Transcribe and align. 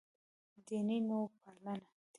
دیني 0.65 0.97
نوپالنه 1.07 1.73
دی. 1.81 1.87